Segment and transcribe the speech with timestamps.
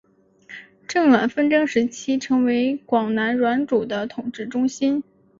[0.87, 5.03] 郑阮纷争时期成为广南阮主的统治中心。